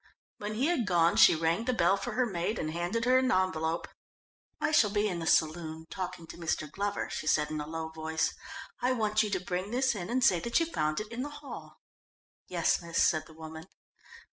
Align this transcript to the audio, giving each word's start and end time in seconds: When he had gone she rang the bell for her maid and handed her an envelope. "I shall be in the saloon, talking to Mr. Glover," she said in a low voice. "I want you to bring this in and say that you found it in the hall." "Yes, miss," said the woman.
When 0.39 0.55
he 0.55 0.65
had 0.65 0.87
gone 0.87 1.15
she 1.15 1.35
rang 1.35 1.65
the 1.65 1.73
bell 1.75 1.95
for 1.95 2.13
her 2.13 2.25
maid 2.25 2.57
and 2.57 2.71
handed 2.71 3.05
her 3.05 3.19
an 3.19 3.31
envelope. 3.31 3.87
"I 4.59 4.71
shall 4.71 4.89
be 4.89 5.07
in 5.07 5.19
the 5.19 5.27
saloon, 5.27 5.85
talking 5.91 6.25
to 6.25 6.37
Mr. 6.37 6.67
Glover," 6.67 7.07
she 7.11 7.27
said 7.27 7.51
in 7.51 7.61
a 7.61 7.67
low 7.67 7.89
voice. 7.89 8.33
"I 8.81 8.93
want 8.93 9.21
you 9.21 9.29
to 9.29 9.39
bring 9.39 9.69
this 9.69 9.93
in 9.93 10.09
and 10.09 10.23
say 10.23 10.39
that 10.39 10.59
you 10.59 10.65
found 10.65 10.99
it 11.01 11.09
in 11.09 11.21
the 11.21 11.29
hall." 11.29 11.81
"Yes, 12.47 12.81
miss," 12.81 13.03
said 13.05 13.27
the 13.27 13.35
woman. 13.35 13.67